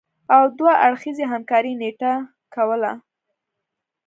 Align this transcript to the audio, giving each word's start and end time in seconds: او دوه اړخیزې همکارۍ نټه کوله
او 0.35 0.43
دوه 0.57 0.73
اړخیزې 0.85 1.25
همکارۍ 1.31 1.73
نټه 1.81 2.13
کوله 2.53 2.91